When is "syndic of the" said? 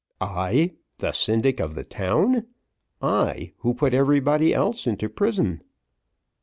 1.11-1.83